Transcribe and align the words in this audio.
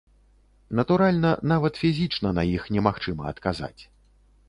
Натуральна, 0.79 1.31
нават 1.53 1.73
фізічна 1.83 2.35
на 2.41 2.49
іх 2.57 2.67
немагчыма 2.79 3.23
адказаць. 3.37 3.77